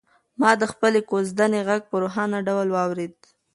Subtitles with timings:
[0.39, 3.15] ما د خپلې کوژدنې غږ په روښانه ډول واورېد.